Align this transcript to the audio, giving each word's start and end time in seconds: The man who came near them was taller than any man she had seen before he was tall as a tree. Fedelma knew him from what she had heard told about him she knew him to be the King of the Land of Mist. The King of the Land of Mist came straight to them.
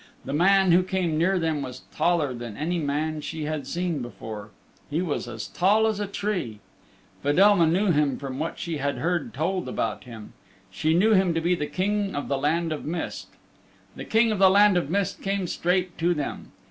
The 0.25 0.33
man 0.33 0.71
who 0.71 0.81
came 0.81 1.15
near 1.19 1.37
them 1.37 1.61
was 1.61 1.83
taller 1.95 2.33
than 2.33 2.57
any 2.57 2.79
man 2.79 3.21
she 3.21 3.43
had 3.43 3.67
seen 3.67 4.01
before 4.01 4.49
he 4.89 4.99
was 4.99 5.47
tall 5.53 5.85
as 5.85 5.99
a 5.99 6.07
tree. 6.07 6.59
Fedelma 7.21 7.67
knew 7.67 7.91
him 7.91 8.17
from 8.17 8.39
what 8.39 8.57
she 8.57 8.77
had 8.77 8.97
heard 8.97 9.31
told 9.31 9.69
about 9.69 10.05
him 10.05 10.33
she 10.71 10.95
knew 10.95 11.13
him 11.13 11.35
to 11.35 11.39
be 11.41 11.53
the 11.53 11.67
King 11.67 12.15
of 12.15 12.29
the 12.29 12.37
Land 12.39 12.73
of 12.73 12.83
Mist. 12.83 13.27
The 13.95 14.03
King 14.05 14.31
of 14.31 14.39
the 14.39 14.49
Land 14.49 14.75
of 14.75 14.89
Mist 14.89 15.21
came 15.21 15.45
straight 15.45 15.95
to 15.99 16.15
them. 16.15 16.51